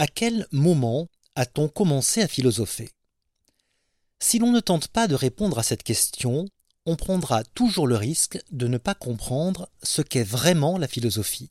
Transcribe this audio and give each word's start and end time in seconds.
À 0.00 0.06
quel 0.06 0.46
moment 0.50 1.08
a-t-on 1.34 1.68
commencé 1.68 2.22
à 2.22 2.26
philosopher? 2.26 2.88
Si 4.18 4.38
l'on 4.38 4.50
ne 4.50 4.60
tente 4.60 4.88
pas 4.88 5.06
de 5.06 5.14
répondre 5.14 5.58
à 5.58 5.62
cette 5.62 5.82
question, 5.82 6.46
on 6.86 6.96
prendra 6.96 7.44
toujours 7.44 7.86
le 7.86 7.96
risque 7.96 8.38
de 8.50 8.66
ne 8.66 8.78
pas 8.78 8.94
comprendre 8.94 9.68
ce 9.82 10.00
qu'est 10.00 10.22
vraiment 10.22 10.78
la 10.78 10.88
philosophie. 10.88 11.50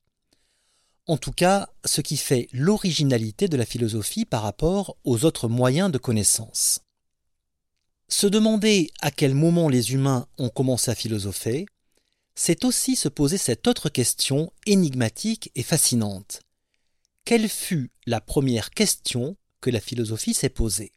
En 1.06 1.18
tout 1.18 1.32
cas, 1.32 1.70
ce 1.86 2.02
qui 2.02 2.18
fait 2.18 2.48
l'originalité 2.52 3.48
de 3.50 3.56
la 3.56 3.68
philosophie 3.68 4.26
par 4.26 4.42
rapport 4.42 4.98
aux 5.04 5.26
autres 5.26 5.48
moyens 5.48 5.92
de 5.92 6.00
connaissance. 6.00 6.80
Se 8.08 8.26
demander 8.26 8.90
à 9.04 9.12
quel 9.12 9.36
moment 9.36 9.70
les 9.70 9.94
humains 9.94 10.26
ont 10.40 10.50
commencé 10.50 10.90
à 10.90 10.96
philosopher, 10.96 11.68
c'est 12.34 12.66
aussi 12.66 12.96
se 12.96 13.10
poser 13.10 13.38
cette 13.38 13.68
autre 13.68 13.90
question 13.90 14.52
énigmatique 14.66 15.52
et 15.54 15.62
fascinante. 15.62 16.42
Quelle 17.30 17.48
fut 17.48 17.92
la 18.08 18.22
première 18.22 18.72
question 18.72 19.38
que 19.62 19.70
la 19.70 19.80
philosophie 19.80 20.34
s'est 20.34 20.50
posée? 20.50 20.94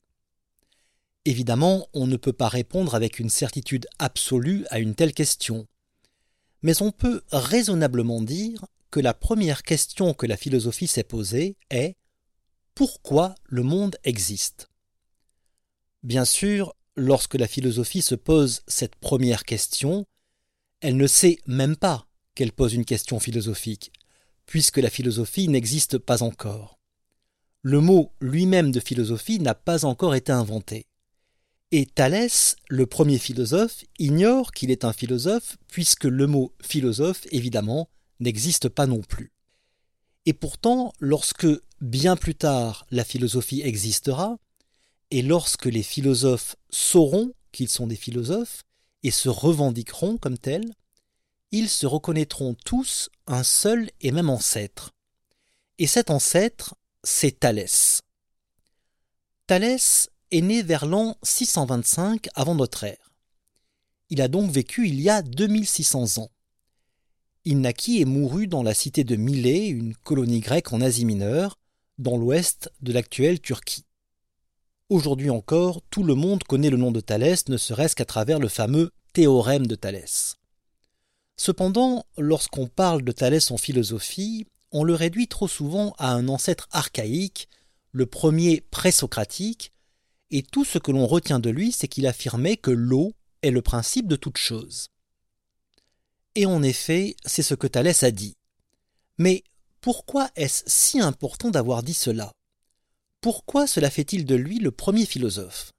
Évidemment, 1.27 1.87
on 1.93 2.07
ne 2.07 2.17
peut 2.17 2.33
pas 2.33 2.49
répondre 2.49 2.95
avec 2.95 3.19
une 3.19 3.29
certitude 3.29 3.87
absolue 3.99 4.65
à 4.71 4.79
une 4.79 4.95
telle 4.95 5.13
question. 5.13 5.67
Mais 6.63 6.81
on 6.81 6.91
peut 6.91 7.21
raisonnablement 7.33 8.23
dire 8.23 8.65
que 8.91 8.99
la 8.99 9.13
première 9.13 9.63
question 9.63 10.15
que 10.15 10.25
la 10.25 10.39
philosophie 10.39 10.87
s'est 10.87 11.05
posée 11.05 11.59
est 11.69 11.97
pourquoi 12.75 13.35
le 13.45 13.63
monde 13.63 13.99
existe? 14.03 14.71
Bien 16.03 16.25
sûr, 16.25 16.75
lorsque 16.97 17.35
la 17.35 17.47
philosophie 17.47 18.01
se 18.01 18.15
pose 18.15 18.63
cette 18.67 18.97
première 18.97 19.45
question, 19.45 20.07
elle 20.81 20.97
ne 20.97 21.07
sait 21.07 21.37
même 21.47 21.77
pas 21.77 22.07
qu'elle 22.35 22.53
pose 22.53 22.73
une 22.73 22.87
question 22.87 23.21
philosophique, 23.21 23.93
puisque 24.47 24.79
la 24.79 24.91
philosophie 24.91 25.49
n'existe 25.49 25.99
pas 25.99 26.23
encore. 26.23 26.79
Le 27.63 27.81
mot 27.81 28.13
lui-même 28.21 28.73
de 28.73 28.81
philosophie 28.81 29.39
n'a 29.39 29.55
pas 29.55 29.85
encore 29.85 30.15
été 30.15 30.33
inventé. 30.33 30.87
Et 31.71 31.87
Thalès, 31.87 32.57
le 32.69 32.87
premier 32.87 33.19
philosophe, 33.19 33.85
ignore 33.99 34.53
qu'il 34.53 34.71
est 34.71 34.85
un 34.85 34.93
philosophe, 34.93 35.57
puisque 35.69 36.05
le 36.05 36.27
mot 36.27 36.53
philosophe, 36.61 37.27
évidemment, 37.31 37.89
n'existe 38.21 38.69
pas 38.69 38.87
non 38.87 39.01
plus. 39.01 39.33
Et 40.27 40.35
pourtant, 40.35 40.93
lorsque, 41.01 41.47
bien 41.81 42.17
plus 42.17 42.35
tard, 42.35 42.87
la 42.91 43.05
philosophie 43.05 43.63
existera, 43.63 44.39
et 45.11 45.23
lorsque 45.23 45.67
les 45.67 45.83
philosophes 45.83 46.57
sauront 46.69 47.33
qu'ils 47.53 47.69
sont 47.69 47.87
des 47.87 47.97
philosophes, 47.97 48.65
et 49.03 49.11
se 49.11 49.29
revendiqueront 49.29 50.19
comme 50.19 50.39
tels, 50.39 50.75
ils 51.53 51.69
se 51.69 51.87
reconnaîtront 51.87 52.55
tous 52.55 53.09
un 53.27 53.43
seul 53.43 53.91
et 54.01 54.13
même 54.13 54.31
ancêtre. 54.31 54.95
Et 55.79 55.87
cet 55.87 56.11
ancêtre, 56.11 56.77
c'est 57.03 57.41
Thalès. 57.41 58.03
Thalès 59.47 60.11
est 60.31 60.41
né 60.41 60.63
vers 60.63 60.87
l'an 60.87 61.17
625 61.23 62.29
avant 62.35 62.55
notre 62.55 62.85
ère. 62.85 63.13
Il 64.11 64.21
a 64.21 64.29
donc 64.29 64.51
vécu 64.51 64.89
il 64.89 65.01
y 65.01 65.11
a 65.11 65.23
2600 65.23 66.23
ans. 66.23 66.31
Il 67.45 67.61
naquit 67.61 68.01
et 68.01 68.05
mourut 68.05 68.47
dans 68.47 68.63
la 68.63 68.75
cité 68.75 69.05
de 69.05 69.17
Milet, 69.17 69.69
une 69.69 69.95
colonie 69.95 70.41
grecque 70.41 70.73
en 70.73 70.81
Asie 70.81 71.05
mineure, 71.05 71.59
dans 71.99 72.17
l'ouest 72.17 72.71
de 72.83 72.93
l'actuelle 72.93 73.41
Turquie. 73.41 73.85
Aujourd'hui 74.89 75.31
encore, 75.31 75.81
tout 75.91 76.05
le 76.05 76.15
monde 76.15 76.45
connaît 76.45 76.71
le 76.71 76.77
nom 76.77 76.93
de 76.93 77.01
Thalès, 77.01 77.49
ne 77.49 77.57
serait-ce 77.57 77.97
qu'à 77.97 78.05
travers 78.05 78.39
le 78.39 78.49
fameux 78.49 78.91
théorème 79.13 79.67
de 79.67 79.75
Thalès. 79.75 80.37
Cependant, 81.37 82.07
lorsqu'on 82.19 82.69
parle 82.69 83.03
de 83.03 83.13
Thalès 83.13 83.51
en 83.51 83.57
philosophie, 83.57 84.47
on 84.71 84.85
le 84.85 84.95
réduit 84.95 85.29
trop 85.29 85.49
souvent 85.49 85.95
à 85.99 86.13
un 86.13 86.29
ancêtre 86.29 86.69
archaïque, 86.71 87.49
le 87.93 88.07
premier 88.07 88.61
présocratique, 88.61 89.73
et 90.31 90.43
tout 90.43 90.65
ce 90.65 90.79
que 90.79 90.91
l'on 90.91 91.07
retient 91.07 91.41
de 91.41 91.51
lui, 91.51 91.73
c'est 91.73 91.89
qu'il 91.89 92.07
affirmait 92.07 92.57
que 92.57 92.71
l'eau 92.71 93.13
est 93.43 93.51
le 93.51 93.61
principe 93.61 94.09
de 94.09 94.17
toute 94.17 94.39
chose. 94.39 94.89
Et 96.35 96.47
en 96.47 96.63
effet, 96.63 97.17
c'est 97.27 97.43
ce 97.43 97.55
que 97.55 97.67
Thalès 97.67 98.03
a 98.03 98.11
dit. 98.11 98.35
Mais 99.19 99.45
pourquoi 99.83 100.31
est-ce 100.37 100.65
si 100.67 101.01
important 101.01 101.51
d'avoir 101.51 101.83
dit 101.83 101.95
cela? 101.95 102.33
Pourquoi 103.21 103.67
cela 103.67 103.91
fait-il 103.91 104.25
de 104.25 104.35
lui 104.35 104.59
le 104.59 104.71
premier 104.71 105.05
philosophe? 105.05 105.73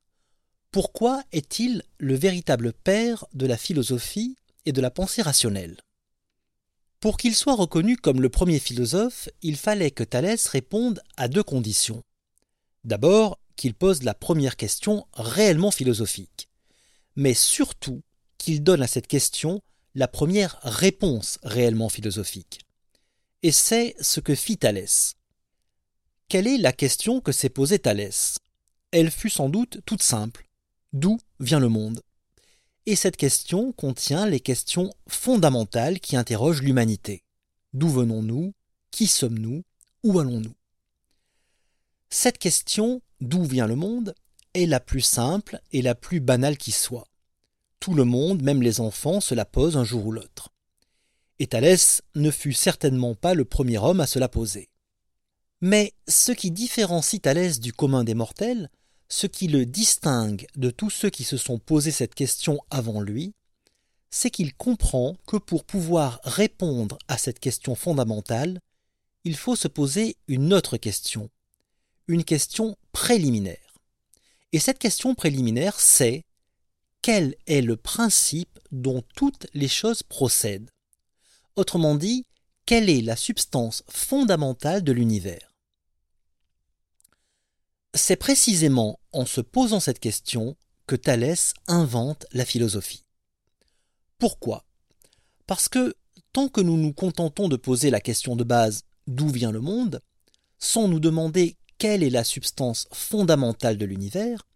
Pourquoi 0.72 1.24
est-il 1.32 1.84
le 1.98 2.16
véritable 2.16 2.74
père 2.74 3.26
de 3.34 3.46
la 3.46 3.58
philosophie 3.58 4.36
et 4.66 4.72
de 4.72 4.82
la 4.82 4.92
pensée 4.92 5.22
rationnelle 5.22 5.78
Pour 7.00 7.18
qu'il 7.18 7.36
soit 7.36 7.56
reconnu 7.56 7.98
comme 7.98 8.22
le 8.22 8.30
premier 8.30 8.60
philosophe, 8.60 9.30
il 9.42 9.58
fallait 9.58 9.92
que 9.92 10.04
Thalès 10.04 10.48
réponde 10.48 11.02
à 11.18 11.28
deux 11.28 11.44
conditions. 11.44 12.04
D'abord, 12.84 13.40
qu'il 13.56 13.74
pose 13.74 14.04
la 14.04 14.14
première 14.14 14.58
question 14.58 15.06
réellement 15.14 15.72
philosophique, 15.72 16.50
mais 17.16 17.34
surtout 17.34 18.02
qu'il 18.38 18.64
donne 18.64 18.82
à 18.82 18.88
cette 18.88 19.08
question 19.08 19.62
la 19.96 20.08
première 20.08 20.60
réponse 20.64 21.38
réellement 21.44 21.90
philosophique. 21.90 22.62
Et 23.44 23.52
c'est 23.52 23.96
ce 24.00 24.20
que 24.20 24.36
fit 24.36 24.58
Thalès. 24.58 25.16
Quelle 26.30 26.48
est 26.48 26.58
la 26.58 26.74
question 26.74 27.22
que 27.22 27.32
s'est 27.32 27.50
posée 27.50 27.80
Thalès? 27.80 28.38
Elle 28.92 29.12
fut 29.12 29.30
sans 29.30 29.50
doute 29.50 29.80
toute 29.86 30.02
simple. 30.02 30.48
D'où 30.94 31.20
vient 31.40 31.60
le 31.60 31.70
monde? 31.70 32.02
Et 32.86 32.96
cette 32.98 33.16
question 33.16 33.72
contient 33.72 34.26
les 34.26 34.42
questions 34.42 34.94
fondamentales 35.08 36.02
qui 36.02 36.18
interrogent 36.18 36.62
l'humanité. 36.62 37.24
D'où 37.74 37.88
venons-nous? 37.88 38.54
Qui 38.92 39.08
sommes-nous? 39.08 39.64
Où 40.04 40.20
allons-nous? 40.20 40.56
Cette 42.10 42.38
question, 42.38 43.02
d'où 43.22 43.46
vient 43.46 43.68
le 43.68 43.76
monde, 43.76 44.14
est 44.54 44.66
la 44.66 44.80
plus 44.80 45.02
simple 45.02 45.62
et 45.72 45.82
la 45.82 45.96
plus 45.96 46.20
banale 46.20 46.58
qui 46.58 46.72
soit. 46.72 47.08
Tout 47.80 47.94
le 47.94 48.04
monde, 48.04 48.44
même 48.44 48.62
les 48.62 48.82
enfants, 48.82 49.22
se 49.22 49.34
la 49.34 49.46
pose 49.46 49.78
un 49.78 49.84
jour 49.84 50.06
ou 50.06 50.12
l'autre. 50.12 50.50
Et 51.40 51.48
Thalès 51.48 52.02
ne 52.16 52.32
fut 52.32 52.54
certainement 52.54 53.16
pas 53.16 53.34
le 53.34 53.46
premier 53.46 53.78
homme 53.78 54.02
à 54.02 54.08
se 54.08 54.20
la 54.20 54.30
poser. 54.30 54.70
Mais 55.62 55.94
ce 56.08 56.34
qui 56.34 56.52
différencie 56.52 57.22
Thalès 57.22 57.60
du 57.60 57.72
commun 57.72 58.04
des 58.04 58.14
mortels, 58.14 58.70
ce 59.14 59.28
qui 59.28 59.48
le 59.48 59.68
distingue 59.68 60.48
de 60.56 60.72
tous 60.72 60.90
ceux 60.90 61.12
qui 61.12 61.24
se 61.24 61.38
sont 61.38 61.60
posé 61.60 61.92
cette 61.92 62.16
question 62.16 62.60
avant 62.72 63.00
lui, 63.00 63.36
c'est 64.10 64.32
qu'il 64.32 64.56
comprend 64.56 65.16
que 65.28 65.38
pour 65.38 65.66
pouvoir 65.66 66.20
répondre 66.24 66.98
à 67.08 67.20
cette 67.20 67.40
question 67.40 67.76
fondamentale, 67.76 68.60
il 69.24 69.36
faut 69.36 69.56
se 69.56 69.68
poser 69.68 70.18
une 70.28 70.52
autre 70.52 70.78
question, 70.78 71.30
une 72.08 72.24
question 72.24 72.76
préliminaire. 72.92 73.76
Et 74.52 74.58
cette 74.58 74.80
question 74.80 75.14
préliminaire, 75.14 75.80
c'est 75.80 76.24
quel 77.04 77.36
est 77.46 77.62
le 77.62 77.78
principe 77.78 78.60
dont 78.72 79.04
toutes 79.16 79.46
les 79.54 79.68
choses 79.68 80.02
procèdent? 80.02 80.72
Autrement 81.56 81.94
dit, 81.94 82.26
quelle 82.66 82.90
est 82.90 83.02
la 83.02 83.16
substance 83.16 83.84
fondamentale 83.88 84.84
de 84.84 84.92
l'univers? 84.92 85.53
C'est 87.96 88.16
précisément 88.16 89.00
en 89.12 89.26
se 89.26 89.40
posant 89.40 89.80
cette 89.80 90.00
question 90.00 90.56
que 90.88 90.96
Thalès 90.96 91.54
invente 91.68 92.26
la 92.32 92.44
philosophie. 92.44 93.06
Pourquoi? 94.18 94.66
Parce 95.46 95.70
que 95.70 95.94
tant 96.32 96.48
que 96.48 96.62
nous 96.62 96.78
nous 96.78 96.94
contentons 96.94 97.50
de 97.50 97.56
poser 97.56 97.92
la 97.92 98.02
question 98.02 98.36
de 98.36 98.44
base 98.44 98.84
d'où 99.06 99.30
vient 99.30 99.52
le 99.52 99.62
monde, 99.62 100.02
sans 100.58 100.88
nous 100.88 101.00
demander 101.00 101.56
quelle 101.78 102.02
est 102.02 102.10
la 102.10 102.24
substance 102.24 102.88
fondamentale 102.92 103.78
de 103.78 103.86
l'univers, 103.86 104.48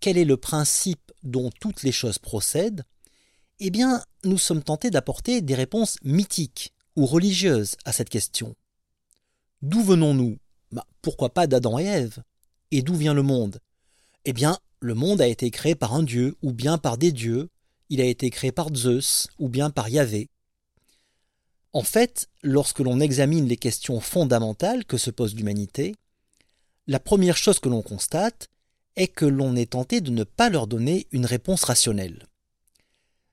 quel 0.00 0.16
est 0.16 0.24
le 0.24 0.36
principe 0.36 1.12
dont 1.24 1.50
toutes 1.60 1.82
les 1.82 1.92
choses 1.92 2.18
procèdent, 2.18 2.84
eh 3.58 3.70
bien, 3.70 4.04
nous 4.22 4.38
sommes 4.38 4.62
tentés 4.62 4.90
d'apporter 4.90 5.40
des 5.40 5.56
réponses 5.56 5.96
mythiques 6.04 6.72
ou 6.94 7.06
religieuses 7.06 7.74
à 7.84 7.92
cette 7.92 8.10
question. 8.10 8.54
D'où 9.62 9.82
venons-nous? 9.82 10.38
Bah, 10.70 10.86
Pourquoi 11.02 11.30
pas 11.30 11.48
d'Adam 11.48 11.78
et 11.78 11.84
Ève? 11.84 12.22
Et 12.70 12.82
d'où 12.82 12.94
vient 12.94 13.14
le 13.14 13.22
monde? 13.22 13.60
Eh 14.24 14.32
bien, 14.32 14.58
le 14.80 14.94
monde 14.94 15.20
a 15.20 15.26
été 15.26 15.50
créé 15.50 15.74
par 15.74 15.94
un 15.94 16.02
dieu 16.02 16.36
ou 16.42 16.52
bien 16.52 16.78
par 16.78 16.98
des 16.98 17.12
dieux, 17.12 17.48
il 17.88 18.00
a 18.00 18.04
été 18.04 18.30
créé 18.30 18.52
par 18.52 18.74
Zeus 18.74 19.28
ou 19.38 19.48
bien 19.48 19.70
par 19.70 19.88
Yahvé. 19.88 20.28
En 21.72 21.82
fait, 21.82 22.28
lorsque 22.42 22.80
l'on 22.80 23.00
examine 23.00 23.46
les 23.46 23.56
questions 23.56 24.00
fondamentales 24.00 24.84
que 24.84 24.96
se 24.96 25.10
pose 25.10 25.34
l'humanité, 25.34 25.94
la 26.86 27.00
première 27.00 27.36
chose 27.36 27.58
que 27.58 27.68
l'on 27.68 27.82
constate, 27.82 28.48
est 28.96 29.08
que 29.08 29.26
l'on 29.26 29.54
est 29.54 29.70
tenté 29.70 30.00
de 30.00 30.10
ne 30.10 30.24
pas 30.24 30.50
leur 30.50 30.66
donner 30.66 31.06
une 31.12 31.26
réponse 31.26 31.64
rationnelle. 31.64 32.26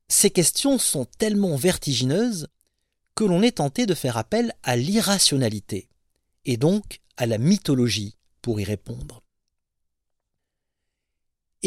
Ces 0.08 0.30
questions 0.30 0.78
sont 0.78 1.06
tellement 1.06 1.56
vertigineuses 1.56 2.48
que 3.16 3.24
l'on 3.24 3.42
est 3.42 3.58
tenté 3.58 3.86
de 3.86 3.96
faire 3.96 4.18
appel 4.18 4.54
à 4.62 4.76
l'irrationalité, 4.76 5.88
et 6.44 6.58
donc 6.58 7.02
à 7.18 7.26
la 7.26 7.38
mythologie 7.38 8.16
pour 8.42 8.60
y 8.60 8.64
répondre. 8.64 9.25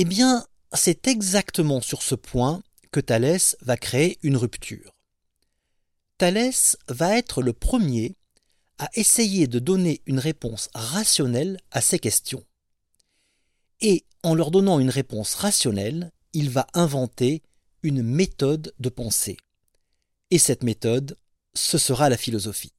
Eh 0.01 0.05
bien, 0.05 0.47
c'est 0.75 1.09
exactement 1.09 1.81
sur 1.81 2.03
ce 2.03 2.15
point 2.15 2.63
que 2.93 3.01
Thalès 3.01 3.57
va 3.63 3.77
créer 3.77 4.17
une 4.23 4.37
rupture. 4.37 4.95
Thalès 6.19 6.77
va 6.87 7.19
être 7.19 7.43
le 7.43 7.53
premier 7.53 8.15
à 8.79 8.89
essayer 8.95 9.49
de 9.49 9.59
donner 9.59 10.01
une 10.07 10.21
réponse 10.21 10.69
rationnelle 10.73 11.59
à 11.73 11.81
ces 11.81 11.99
questions. 11.99 12.45
Et 13.81 14.05
en 14.23 14.37
leur 14.37 14.53
donnant 14.53 14.79
une 14.79 14.89
réponse 14.89 15.35
rationnelle, 15.35 16.13
il 16.33 16.49
va 16.49 16.69
inventer 16.75 17.43
une 17.83 18.05
méthode 18.05 18.73
de 18.79 18.91
pensée. 18.91 19.37
Et 20.31 20.39
cette 20.39 20.63
méthode, 20.63 21.19
ce 21.55 21.77
sera 21.77 22.09
la 22.09 22.17
philosophie. 22.17 22.73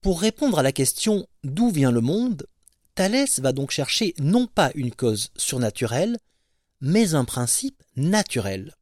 Pour 0.00 0.22
répondre 0.22 0.58
à 0.58 0.62
la 0.62 0.72
question 0.72 1.28
d'où 1.42 1.70
vient 1.70 1.92
le 1.92 2.00
monde, 2.00 2.46
Thalès 2.94 3.40
va 3.40 3.52
donc 3.52 3.70
chercher 3.70 4.14
non 4.18 4.46
pas 4.46 4.70
une 4.74 4.94
cause 4.94 5.30
surnaturelle, 5.36 6.18
mais 6.80 7.14
un 7.14 7.24
principe 7.24 7.82
naturel. 7.96 8.74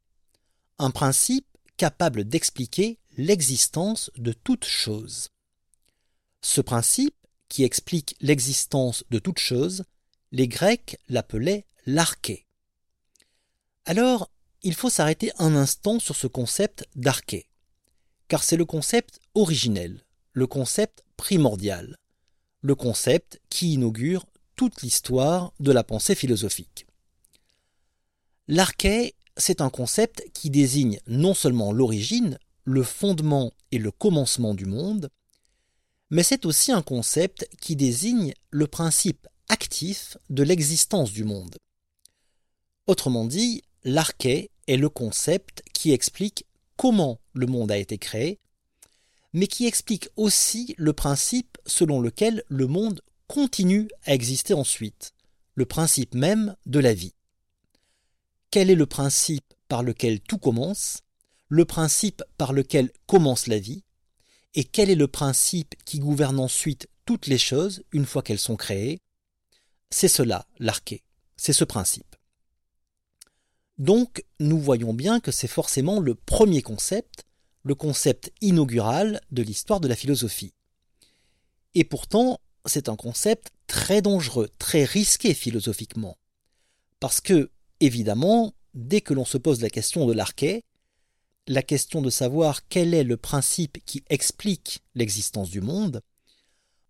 Un 0.77 0.91
principe 0.91 1.47
capable 1.77 2.23
d'expliquer 2.23 2.99
l'existence 3.17 4.11
de 4.17 4.31
toute 4.31 4.65
chose. 4.65 5.29
Ce 6.41 6.61
principe, 6.61 7.15
qui 7.49 7.63
explique 7.63 8.15
l'existence 8.19 9.03
de 9.09 9.19
toute 9.19 9.39
chose, 9.39 9.83
les 10.31 10.47
Grecs 10.47 10.97
l'appelaient 11.07 11.65
l'arché. 11.85 12.47
Alors, 13.85 14.31
il 14.63 14.73
faut 14.73 14.89
s'arrêter 14.89 15.31
un 15.37 15.55
instant 15.55 15.99
sur 15.99 16.15
ce 16.15 16.27
concept 16.27 16.85
d'arché, 16.95 17.47
car 18.27 18.43
c'est 18.43 18.57
le 18.57 18.65
concept 18.65 19.19
originel, 19.35 20.03
le 20.31 20.47
concept 20.47 21.03
primordial, 21.17 21.97
le 22.63 22.75
concept 22.75 23.39
qui 23.49 23.73
inaugure 23.73 24.25
toute 24.55 24.81
l'histoire 24.81 25.53
de 25.59 25.71
la 25.71 25.83
pensée 25.83 26.15
philosophique. 26.15 26.87
L'arché, 28.47 29.15
c'est 29.37 29.61
un 29.61 29.69
concept 29.69 30.23
qui 30.33 30.49
désigne 30.49 30.99
non 31.05 31.33
seulement 31.33 31.71
l'origine, 31.71 32.39
le 32.63 32.83
fondement 32.83 33.51
et 33.71 33.77
le 33.77 33.91
commencement 33.91 34.53
du 34.53 34.65
monde, 34.65 35.09
mais 36.09 36.23
c'est 36.23 36.45
aussi 36.45 36.71
un 36.71 36.81
concept 36.81 37.49
qui 37.59 37.75
désigne 37.75 38.33
le 38.49 38.67
principe 38.67 39.27
actif 39.49 40.17
de 40.29 40.43
l'existence 40.43 41.11
du 41.11 41.25
monde. 41.25 41.57
Autrement 42.87 43.25
dit, 43.25 43.61
l'arché 43.83 44.51
est 44.67 44.77
le 44.77 44.89
concept 44.89 45.63
qui 45.73 45.91
explique 45.91 46.45
comment 46.77 47.19
le 47.33 47.47
monde 47.47 47.71
a 47.71 47.77
été 47.77 47.97
créé, 47.97 48.39
mais 49.33 49.47
qui 49.47 49.65
explique 49.65 50.09
aussi 50.15 50.75
le 50.77 50.93
principe 50.93 51.57
selon 51.65 51.99
lequel 51.99 52.43
le 52.47 52.67
monde 52.67 53.01
continue 53.27 53.89
à 54.05 54.13
exister 54.13 54.53
ensuite, 54.53 55.13
le 55.55 55.65
principe 55.65 56.13
même 56.13 56.55
de 56.65 56.79
la 56.79 56.93
vie. 56.93 57.15
Quel 58.51 58.69
est 58.69 58.75
le 58.75 58.85
principe 58.85 59.53
par 59.67 59.83
lequel 59.83 60.19
tout 60.19 60.37
commence 60.37 61.03
le 61.49 61.65
principe 61.65 62.23
par 62.39 62.51
lequel 62.51 62.91
commence 63.05 63.45
la 63.45 63.59
vie, 63.59 63.83
et 64.55 64.63
quel 64.63 64.89
est 64.89 64.95
le 64.95 65.07
principe 65.07 65.75
qui 65.85 65.99
gouverne 65.99 66.39
ensuite 66.39 66.87
toutes 67.05 67.27
les 67.27 67.37
choses 67.37 67.83
une 67.91 68.07
fois 68.07 68.23
qu'elles 68.23 68.39
sont 68.39 68.55
créées? 68.55 69.01
C'est 69.91 70.07
cela, 70.07 70.47
l'arché, 70.57 71.03
c'est 71.37 71.53
ce 71.53 71.63
principe. 71.63 72.15
Donc, 73.77 74.23
nous 74.39 74.59
voyons 74.59 74.95
bien 74.95 75.19
que 75.19 75.31
c'est 75.31 75.47
forcément 75.47 75.99
le 75.99 76.15
premier 76.15 76.63
concept, 76.63 77.25
le 77.63 77.75
concept 77.75 78.31
inaugural 78.41 79.21
de 79.31 79.41
l'histoire 79.41 79.79
de 79.79 79.87
la 79.87 79.95
philosophie. 79.95 80.53
Et 81.75 81.83
pourtant, 81.83 82.39
c'est 82.65 82.89
un 82.89 82.95
concept 82.95 83.51
très 83.67 84.01
dangereux, 84.01 84.49
très 84.59 84.83
risqué 84.83 85.33
philosophiquement. 85.33 86.17
Parce 86.99 87.21
que, 87.21 87.49
évidemment, 87.79 88.53
dès 88.73 89.01
que 89.01 89.13
l'on 89.13 89.25
se 89.25 89.37
pose 89.37 89.61
la 89.61 89.69
question 89.69 90.05
de 90.05 90.13
l'arché, 90.13 90.63
la 91.47 91.61
question 91.61 92.01
de 92.01 92.09
savoir 92.09 92.67
quel 92.67 92.93
est 92.93 93.03
le 93.03 93.17
principe 93.17 93.83
qui 93.85 94.03
explique 94.09 94.81
l'existence 94.95 95.49
du 95.49 95.61
monde, 95.61 96.01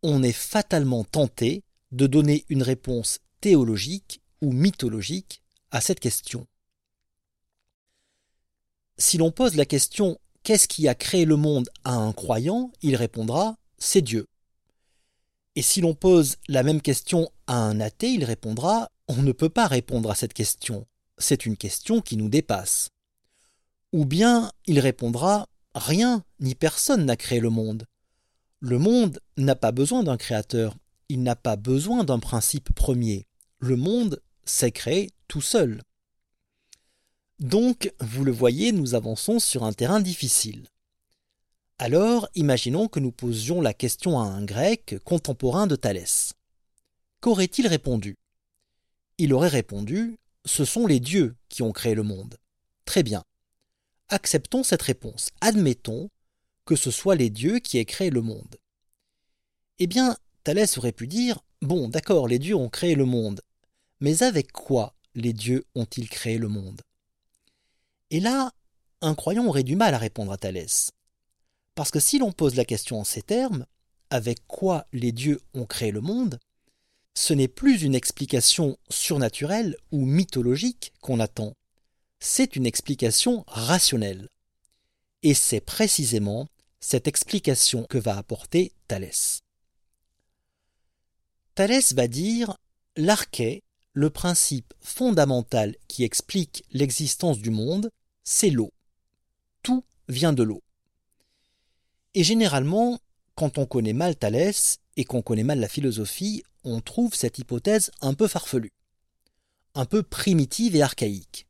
on 0.04 0.22
est 0.22 0.34
fatalement 0.34 1.04
tenté 1.04 1.64
de 1.92 2.08
donner 2.08 2.46
une 2.50 2.64
réponse 2.64 3.20
théologique 3.42 4.22
ou 4.42 4.52
mythologique 4.52 5.42
à 5.72 5.82
cette 5.82 6.00
question. 6.00 6.46
Si 8.98 9.18
l'on 9.18 9.32
pose 9.32 9.56
la 9.56 9.66
question 9.66 10.20
Qu'est-ce 10.44 10.68
qui 10.68 10.90
a 10.90 10.96
créé 10.96 11.24
le 11.24 11.38
monde 11.38 11.70
à 11.86 11.96
un 11.96 12.12
croyant? 12.12 12.72
Il 12.82 12.98
répondra 12.98 13.56
C'est 13.78 14.02
Dieu. 14.02 14.28
Et 15.56 15.62
si 15.62 15.80
l'on 15.80 15.94
pose 15.94 16.36
la 16.50 16.64
même 16.64 16.82
question 16.82 17.32
à 17.48 17.56
un 17.56 17.80
athée, 17.80 18.10
il 18.10 18.26
répondra 18.26 18.90
On 19.08 19.22
ne 19.22 19.32
peut 19.32 19.50
pas 19.50 19.68
répondre 19.68 20.12
à 20.12 20.16
cette 20.16 20.34
question. 20.34 20.86
C'est 21.18 21.46
une 21.46 21.56
question 21.56 22.02
qui 22.02 22.18
nous 22.18 22.28
dépasse. 22.28 22.90
Ou 23.94 24.06
bien 24.06 24.52
il 24.66 24.80
répondra 24.80 25.48
Rien 25.76 26.26
ni 26.42 26.56
personne 26.56 27.06
n'a 27.06 27.16
créé 27.16 27.40
le 27.40 27.50
monde. 27.50 27.86
Le 28.60 28.80
monde 28.80 29.20
n'a 29.38 29.56
pas 29.56 29.72
besoin 29.72 30.04
d'un 30.04 30.18
créateur, 30.18 30.76
il 31.08 31.24
n'a 31.24 31.38
pas 31.38 31.56
besoin 31.56 32.04
d'un 32.04 32.20
principe 32.20 32.74
premier. 32.74 33.28
Le 33.60 33.78
monde 33.78 34.22
s'est 34.44 34.72
créé 34.72 35.10
tout 35.30 35.42
seul. 35.42 35.82
Donc, 37.44 37.94
vous 38.00 38.24
le 38.24 38.32
voyez, 38.32 38.72
nous 38.72 38.96
avançons 38.96 39.38
sur 39.38 39.64
un 39.64 39.74
terrain 39.74 40.00
difficile. 40.00 40.66
Alors, 41.78 42.28
imaginons 42.34 42.88
que 42.88 43.00
nous 43.00 43.12
posions 43.12 43.62
la 43.62 43.76
question 43.76 44.20
à 44.20 44.24
un 44.24 44.44
grec 44.44 44.96
contemporain 45.04 45.68
de 45.68 45.76
Thalès. 45.76 46.34
Qu'aurait-il 47.22 47.68
répondu? 47.68 48.16
Il 49.20 49.34
aurait 49.34 49.50
répondu 49.50 50.18
Ce 50.46 50.66
sont 50.66 50.88
les 50.88 51.00
dieux 51.00 51.36
qui 51.50 51.62
ont 51.62 51.72
créé 51.72 51.94
le 51.94 52.04
monde. 52.04 52.38
Très 52.86 53.04
bien 53.04 53.24
acceptons 54.14 54.64
cette 54.64 54.82
réponse. 54.82 55.30
Admettons 55.42 56.10
que 56.66 56.76
ce 56.76 56.92
soit 56.92 57.16
les 57.16 57.30
dieux 57.30 57.60
qui 57.60 57.78
aient 57.78 57.86
créé 57.86 58.10
le 58.10 58.22
monde. 58.22 58.56
Eh 59.80 59.88
bien, 59.88 60.16
Thalès 60.44 60.78
aurait 60.78 60.92
pu 60.92 61.08
dire 61.08 61.40
Bon, 61.62 61.88
d'accord, 61.90 62.28
les 62.28 62.40
dieux 62.40 62.56
ont 62.56 62.70
créé 62.70 62.96
le 62.96 63.06
monde, 63.06 63.42
mais 64.00 64.24
avec 64.24 64.52
quoi 64.52 64.96
les 65.16 65.34
dieux 65.34 65.66
ont-ils 65.76 66.10
créé 66.10 66.38
le 66.38 66.48
monde? 66.48 66.82
Et 68.14 68.20
là, 68.20 68.52
un 69.02 69.16
croyant 69.16 69.48
aurait 69.48 69.64
du 69.64 69.76
mal 69.76 69.96
à 69.96 69.98
répondre 69.98 70.32
à 70.32 70.38
Thalès. 70.38 70.92
Parce 71.74 71.90
que 71.90 72.00
si 72.00 72.20
l'on 72.20 72.32
pose 72.32 72.54
la 72.54 72.64
question 72.64 73.00
en 73.00 73.04
ces 73.04 73.24
termes, 73.24 73.66
avec 74.12 74.46
quoi 74.46 74.86
les 74.94 75.12
dieux 75.12 75.42
ont 75.56 75.66
créé 75.66 75.90
le 75.90 76.00
monde, 76.00 76.38
ce 77.16 77.34
n'est 77.34 77.48
plus 77.48 77.82
une 77.82 77.96
explication 77.96 78.78
surnaturelle 78.88 79.76
ou 79.92 80.06
mythologique 80.06 80.94
qu'on 81.02 81.20
attend, 81.20 81.56
c'est 82.20 82.56
une 82.56 82.68
explication 82.68 83.46
rationnelle. 83.48 84.30
Et 85.24 85.34
c'est 85.34 85.60
précisément 85.60 86.48
cette 86.80 87.08
explication 87.08 87.84
que 87.86 87.98
va 87.98 88.16
apporter 88.16 88.74
Thalès. 88.88 89.42
Thalès 91.56 91.94
va 91.94 92.08
dire 92.08 92.60
l'arché, 92.96 93.64
le 93.94 94.12
principe 94.12 94.72
fondamental 94.82 95.76
qui 95.88 96.04
explique 96.04 96.64
l'existence 96.70 97.40
du 97.40 97.50
monde, 97.50 97.90
c'est 98.24 98.50
l'eau. 98.50 98.72
Tout 99.62 99.84
vient 100.08 100.34
de 100.34 100.44
l'eau. 100.44 100.64
Et 102.14 102.24
généralement, 102.24 103.00
quand 103.36 103.58
on 103.58 103.66
connaît 103.66 103.94
mal 103.94 104.16
Thalès 104.16 104.80
et 104.98 105.06
qu'on 105.06 105.22
connaît 105.22 105.44
mal 105.44 105.60
la 105.60 105.68
philosophie, 105.68 106.44
on 106.64 106.80
trouve 106.82 107.16
cette 107.16 107.40
hypothèse 107.40 107.92
un 108.02 108.14
peu 108.14 108.28
farfelue, 108.28 108.74
un 109.74 109.86
peu 109.86 110.04
primitive 110.04 110.76
et 110.76 110.82
archaïque. 110.82 111.48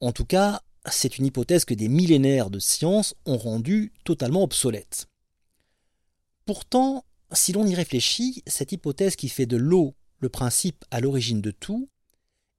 En 0.00 0.12
tout 0.12 0.26
cas, 0.26 0.62
c'est 0.90 1.18
une 1.18 1.26
hypothèse 1.26 1.64
que 1.64 1.74
des 1.74 1.88
millénaires 1.88 2.50
de 2.50 2.58
science 2.58 3.14
ont 3.24 3.38
rendue 3.38 3.92
totalement 4.04 4.42
obsolète. 4.42 5.06
Pourtant, 6.44 7.04
si 7.32 7.52
l'on 7.52 7.66
y 7.66 7.74
réfléchit, 7.74 8.42
cette 8.46 8.72
hypothèse 8.72 9.16
qui 9.16 9.28
fait 9.28 9.46
de 9.46 9.56
l'eau 9.56 9.94
le 10.18 10.28
principe 10.28 10.84
à 10.90 11.00
l'origine 11.00 11.40
de 11.40 11.50
tout 11.50 11.88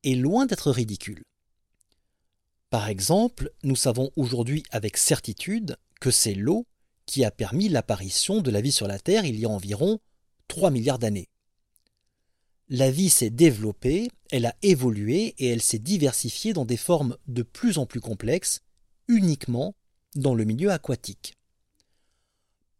est 0.03 0.15
loin 0.15 0.45
d'être 0.45 0.71
ridicule. 0.71 1.23
Par 2.73 2.89
exemple, 2.89 3.51
nous 3.61 3.75
savons 3.75 4.09
aujourd'hui 4.15 4.63
avec 4.71 4.97
certitude 4.97 5.77
que 6.01 6.09
c'est 6.09 6.33
l'eau 6.33 6.65
qui 7.05 7.23
a 7.23 7.29
permis 7.29 7.69
l'apparition 7.69 8.41
de 8.41 8.49
la 8.49 8.61
vie 8.61 8.71
sur 8.71 8.87
la 8.87 8.97
Terre 8.97 9.25
il 9.25 9.39
y 9.39 9.45
a 9.45 9.49
environ 9.49 9.99
3 10.47 10.71
milliards 10.71 10.97
d'années 10.97 11.29
la 12.69 12.89
vie 12.89 13.11
s'est 13.11 13.29
développée, 13.29 14.09
elle 14.31 14.47
a 14.47 14.55
évolué 14.63 15.35
et 15.37 15.49
elle 15.49 15.61
s'est 15.61 15.77
diversifiée 15.77 16.53
dans 16.53 16.65
des 16.65 16.77
formes 16.77 17.17
de 17.27 17.43
plus 17.43 17.77
en 17.77 17.85
plus 17.85 17.99
complexes, 17.99 18.61
uniquement 19.07 19.75
dans 20.15 20.33
le 20.33 20.43
milieu 20.43 20.71
aquatique. 20.71 21.35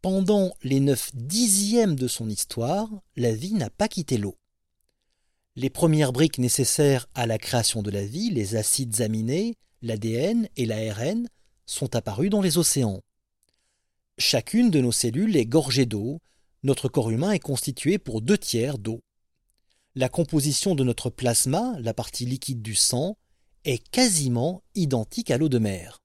Pendant 0.01 0.55
les 0.63 0.79
neuf 0.79 1.11
dixièmes 1.13 1.95
de 1.95 2.07
son 2.07 2.27
histoire, 2.27 2.89
la 3.15 3.35
vie 3.35 3.53
n'a 3.53 3.69
pas 3.69 3.87
quitté 3.87 4.17
l'eau. 4.17 4.35
Les 5.55 5.69
premières 5.69 6.11
briques 6.11 6.39
nécessaires 6.39 7.07
à 7.13 7.27
la 7.27 7.37
création 7.37 7.83
de 7.83 7.91
la 7.91 8.03
vie, 8.03 8.31
les 8.31 8.55
acides 8.55 8.99
aminés, 9.01 9.57
l'ADN 9.83 10.49
et 10.57 10.65
l'ARN, 10.65 11.29
sont 11.67 11.95
apparues 11.95 12.31
dans 12.31 12.41
les 12.41 12.57
océans. 12.57 13.03
Chacune 14.17 14.71
de 14.71 14.81
nos 14.81 14.91
cellules 14.91 15.37
est 15.37 15.45
gorgée 15.45 15.85
d'eau, 15.85 16.19
notre 16.63 16.89
corps 16.89 17.11
humain 17.11 17.31
est 17.31 17.39
constitué 17.39 17.99
pour 17.99 18.21
deux 18.21 18.39
tiers 18.39 18.79
d'eau 18.79 19.01
la 19.95 20.09
composition 20.09 20.73
de 20.75 20.83
notre 20.83 21.09
plasma, 21.09 21.75
la 21.79 21.93
partie 21.93 22.25
liquide 22.25 22.61
du 22.61 22.75
sang, 22.75 23.17
est 23.63 23.77
quasiment 23.89 24.63
identique 24.75 25.31
à 25.31 25.37
l'eau 25.37 25.49
de 25.49 25.59
mer. 25.59 26.01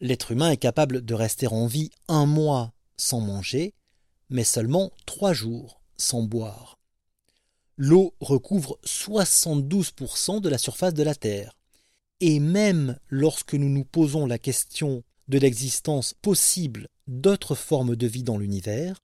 L'être 0.00 0.30
humain 0.30 0.50
est 0.50 0.58
capable 0.58 1.04
de 1.04 1.14
rester 1.14 1.46
en 1.46 1.66
vie 1.66 1.90
un 2.08 2.26
mois 2.26 2.72
sans 2.96 3.20
manger, 3.20 3.74
mais 4.30 4.44
seulement 4.44 4.92
trois 5.06 5.32
jours 5.32 5.82
sans 5.96 6.22
boire. 6.22 6.78
L'eau 7.76 8.14
recouvre 8.20 8.78
72% 8.84 10.40
de 10.40 10.48
la 10.48 10.58
surface 10.58 10.94
de 10.94 11.02
la 11.02 11.14
Terre. 11.14 11.56
Et 12.20 12.40
même 12.40 12.98
lorsque 13.08 13.54
nous 13.54 13.68
nous 13.68 13.84
posons 13.84 14.26
la 14.26 14.38
question 14.38 15.02
de 15.28 15.38
l'existence 15.38 16.14
possible 16.14 16.88
d'autres 17.06 17.54
formes 17.54 17.96
de 17.96 18.06
vie 18.06 18.22
dans 18.22 18.38
l'univers, 18.38 19.00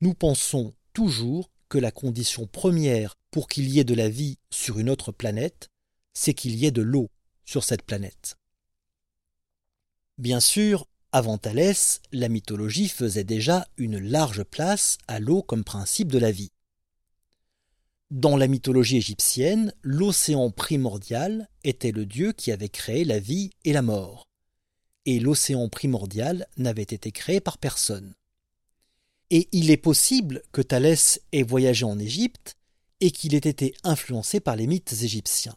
nous 0.00 0.14
pensons 0.14 0.72
toujours 0.92 1.50
que 1.68 1.78
la 1.78 1.90
condition 1.90 2.46
première 2.46 3.14
pour 3.30 3.48
qu'il 3.48 3.68
y 3.68 3.78
ait 3.78 3.84
de 3.84 3.94
la 3.94 4.08
vie 4.08 4.38
sur 4.50 4.78
une 4.78 4.90
autre 4.90 5.12
planète, 5.12 5.68
c'est 6.12 6.34
qu'il 6.34 6.54
y 6.54 6.66
ait 6.66 6.70
de 6.70 6.82
l'eau 6.82 7.08
sur 7.44 7.64
cette 7.64 7.82
planète. 7.82 8.36
Bien 10.18 10.40
sûr, 10.40 10.86
avant 11.12 11.38
Thalès, 11.38 12.00
la 12.12 12.28
mythologie 12.28 12.88
faisait 12.88 13.24
déjà 13.24 13.66
une 13.76 13.98
large 13.98 14.44
place 14.44 14.98
à 15.08 15.20
l'eau 15.20 15.42
comme 15.42 15.64
principe 15.64 16.12
de 16.12 16.18
la 16.18 16.30
vie. 16.30 16.52
Dans 18.12 18.36
la 18.36 18.46
mythologie 18.46 18.98
égyptienne, 18.98 19.72
l'océan 19.80 20.50
primordial 20.50 21.48
était 21.64 21.92
le 21.92 22.04
dieu 22.04 22.32
qui 22.32 22.52
avait 22.52 22.68
créé 22.68 23.06
la 23.06 23.18
vie 23.18 23.52
et 23.64 23.72
la 23.72 23.80
mort. 23.80 24.28
Et 25.06 25.18
l'océan 25.18 25.70
primordial 25.70 26.46
n'avait 26.58 26.82
été 26.82 27.10
créé 27.10 27.40
par 27.40 27.56
personne. 27.56 28.12
Et 29.30 29.48
il 29.52 29.70
est 29.70 29.78
possible 29.78 30.42
que 30.52 30.60
Thalès 30.60 31.22
ait 31.32 31.42
voyagé 31.42 31.86
en 31.86 31.98
Égypte 31.98 32.58
et 33.00 33.12
qu'il 33.12 33.34
ait 33.34 33.38
été 33.38 33.74
influencé 33.82 34.40
par 34.40 34.56
les 34.56 34.66
mythes 34.66 34.92
égyptiens. 35.02 35.56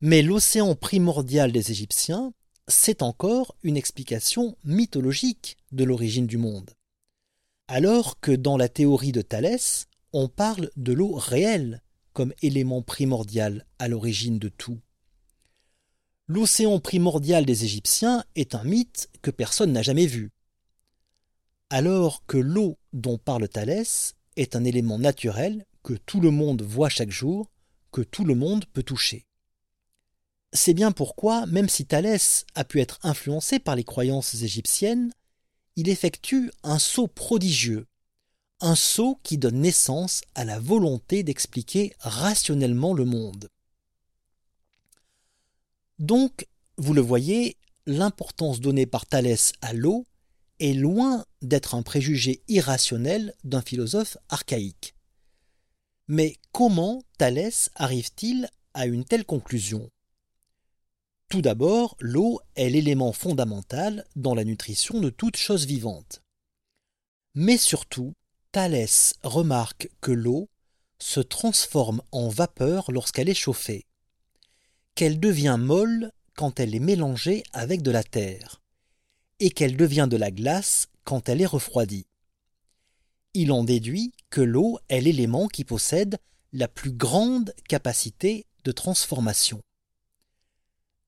Mais 0.00 0.22
l'océan 0.22 0.76
primordial 0.76 1.50
des 1.50 1.72
Égyptiens 1.72 2.32
c'est 2.68 3.02
encore 3.02 3.56
une 3.64 3.76
explication 3.76 4.56
mythologique 4.62 5.56
de 5.72 5.82
l'origine 5.82 6.28
du 6.28 6.38
monde. 6.38 6.70
Alors 7.66 8.20
que 8.20 8.30
dans 8.30 8.56
la 8.56 8.68
théorie 8.68 9.12
de 9.12 9.20
Thalès, 9.20 9.86
on 10.14 10.28
parle 10.28 10.70
de 10.76 10.92
l'eau 10.92 11.14
réelle 11.14 11.82
comme 12.12 12.32
élément 12.40 12.82
primordial 12.82 13.66
à 13.80 13.88
l'origine 13.88 14.38
de 14.38 14.48
tout. 14.48 14.78
L'océan 16.28 16.78
primordial 16.78 17.44
des 17.44 17.64
Égyptiens 17.64 18.24
est 18.36 18.54
un 18.54 18.62
mythe 18.62 19.10
que 19.22 19.32
personne 19.32 19.72
n'a 19.72 19.82
jamais 19.82 20.06
vu. 20.06 20.30
Alors 21.68 22.24
que 22.26 22.38
l'eau 22.38 22.78
dont 22.92 23.18
parle 23.18 23.48
Thalès 23.48 24.14
est 24.36 24.54
un 24.54 24.62
élément 24.62 25.00
naturel 25.00 25.66
que 25.82 25.94
tout 25.94 26.20
le 26.20 26.30
monde 26.30 26.62
voit 26.62 26.88
chaque 26.88 27.10
jour, 27.10 27.50
que 27.90 28.02
tout 28.02 28.24
le 28.24 28.36
monde 28.36 28.66
peut 28.66 28.84
toucher. 28.84 29.26
C'est 30.52 30.74
bien 30.74 30.92
pourquoi, 30.92 31.44
même 31.46 31.68
si 31.68 31.86
Thalès 31.86 32.46
a 32.54 32.62
pu 32.62 32.80
être 32.80 33.00
influencé 33.02 33.58
par 33.58 33.74
les 33.74 33.84
croyances 33.84 34.34
égyptiennes, 34.34 35.12
il 35.74 35.88
effectue 35.88 36.52
un 36.62 36.78
saut 36.78 37.08
prodigieux, 37.08 37.88
un 38.64 38.76
saut 38.76 39.20
qui 39.22 39.36
donne 39.36 39.60
naissance 39.60 40.22
à 40.34 40.42
la 40.42 40.58
volonté 40.58 41.22
d'expliquer 41.22 41.92
rationnellement 42.00 42.94
le 42.94 43.04
monde. 43.04 43.50
Donc, 45.98 46.48
vous 46.78 46.94
le 46.94 47.02
voyez, 47.02 47.58
l'importance 47.84 48.60
donnée 48.60 48.86
par 48.86 49.04
Thalès 49.04 49.52
à 49.60 49.74
l'eau 49.74 50.06
est 50.60 50.72
loin 50.72 51.26
d'être 51.42 51.74
un 51.74 51.82
préjugé 51.82 52.42
irrationnel 52.48 53.34
d'un 53.44 53.60
philosophe 53.60 54.16
archaïque. 54.30 54.94
Mais 56.08 56.36
comment 56.50 57.02
Thalès 57.18 57.68
arrive-t-il 57.74 58.48
à 58.72 58.86
une 58.86 59.04
telle 59.04 59.26
conclusion? 59.26 59.90
Tout 61.28 61.42
d'abord, 61.42 61.96
l'eau 62.00 62.40
est 62.56 62.70
l'élément 62.70 63.12
fondamental 63.12 64.06
dans 64.16 64.34
la 64.34 64.44
nutrition 64.44 65.00
de 65.00 65.10
toute 65.10 65.36
chose 65.36 65.66
vivante. 65.66 66.22
Mais 67.34 67.58
surtout, 67.58 68.14
Thalès 68.54 69.14
remarque 69.24 69.90
que 70.00 70.12
l'eau 70.12 70.48
se 70.98 71.18
transforme 71.18 72.00
en 72.12 72.28
vapeur 72.28 72.90
lorsqu'elle 72.92 73.28
est 73.28 73.34
chauffée, 73.34 73.84
qu'elle 74.94 75.20
devient 75.20 75.56
molle 75.58 76.12
quand 76.36 76.60
elle 76.60 76.74
est 76.74 76.80
mélangée 76.80 77.42
avec 77.52 77.82
de 77.82 77.90
la 77.90 78.04
terre, 78.04 78.62
et 79.40 79.50
qu'elle 79.50 79.76
devient 79.76 80.06
de 80.08 80.16
la 80.16 80.30
glace 80.30 80.86
quand 81.02 81.28
elle 81.28 81.42
est 81.42 81.46
refroidie. 81.46 82.06
Il 83.34 83.52
en 83.52 83.64
déduit 83.64 84.12
que 84.30 84.40
l'eau 84.40 84.78
est 84.88 85.00
l'élément 85.00 85.48
qui 85.48 85.64
possède 85.64 86.16
la 86.52 86.68
plus 86.68 86.92
grande 86.92 87.52
capacité 87.68 88.46
de 88.64 88.72
transformation 88.72 89.60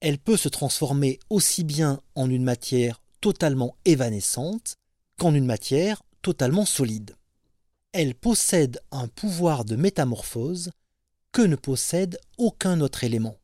elle 0.01 0.19
peut 0.19 0.37
se 0.37 0.49
transformer 0.49 1.19
aussi 1.31 1.65
bien 1.65 2.01
en 2.15 2.29
une 2.31 2.45
matière 2.45 3.01
totalement 3.21 3.77
évanescente 3.85 4.77
qu'en 5.19 5.35
une 5.35 5.47
matière 5.47 6.03
totalement 6.23 6.67
solide. 6.67 7.17
Elle 7.99 8.15
possède 8.15 8.79
un 8.91 9.09
pouvoir 9.09 9.65
de 9.65 9.75
métamorphose 9.75 10.71
que 11.33 11.41
ne 11.41 11.57
possède 11.57 12.19
aucun 12.37 12.83
autre 12.83 13.05
élément. 13.05 13.39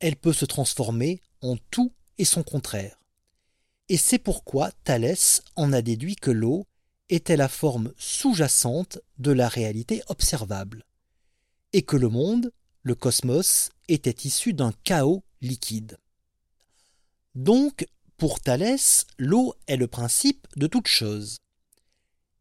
Elle 0.00 0.16
peut 0.16 0.32
se 0.32 0.44
transformer 0.44 1.20
en 1.40 1.56
tout 1.70 1.92
et 2.18 2.24
son 2.24 2.42
contraire. 2.42 2.98
Et 3.88 3.96
c'est 3.96 4.18
pourquoi 4.18 4.72
Thalès 4.82 5.40
en 5.54 5.72
a 5.72 5.82
déduit 5.82 6.16
que 6.16 6.32
l'eau 6.32 6.66
était 7.08 7.36
la 7.36 7.48
forme 7.48 7.92
sous-jacente 7.96 8.98
de 9.18 9.30
la 9.30 9.46
réalité 9.46 10.02
observable, 10.08 10.84
et 11.72 11.82
que 11.82 11.96
le 11.96 12.08
monde, 12.08 12.50
le 12.82 12.96
cosmos, 12.96 13.70
était 13.86 14.26
issu 14.26 14.52
d'un 14.52 14.72
chaos 14.82 15.22
liquide. 15.42 15.98
Donc, 17.36 17.86
pour 18.16 18.40
Thalès, 18.40 19.06
l'eau 19.16 19.54
est 19.68 19.76
le 19.76 19.86
principe 19.86 20.44
de 20.56 20.66
toute 20.66 20.88
chose. 20.88 21.38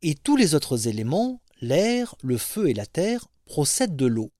Et 0.03 0.13
tous 0.13 0.35
les 0.35 0.53
autres 0.53 0.87
éléments, 0.87 1.41
l'air, 1.61 2.15
le 2.21 2.37
feu 2.37 2.69
et 2.69 2.73
la 2.75 2.85
terre, 2.85 3.27
procèdent 3.45 3.95
de 3.95 4.05
l'eau. 4.05 4.31